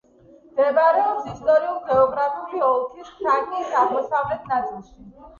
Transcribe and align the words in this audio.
მდებარეობს 0.51 1.25
ისტორიულ-გეოგრაფიული 1.31 2.61
ოლქის 2.69 3.11
თრაკიის 3.19 3.75
აღმოსავლეთ 3.83 4.49
ნაწილში. 4.53 4.97